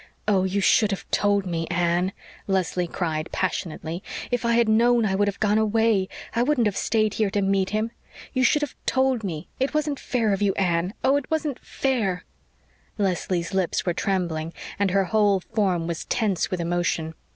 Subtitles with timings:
[0.27, 2.11] "Oh, you should have told me, Anne,"
[2.47, 4.01] Leslie cried passionately.
[4.31, 7.39] "If I had known I would have gone away I wouldn't have stayed here to
[7.43, 7.91] meet him.
[8.33, 9.47] You should have told me.
[9.59, 12.25] It wasn't fair of you, Anne oh, it wasn't fair!"
[12.97, 17.13] Leslie's lips were trembling and her whole form was tense with emotion.